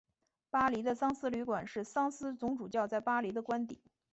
[0.49, 3.79] 巴黎的桑斯旅馆是桑斯总主教在巴黎的官邸。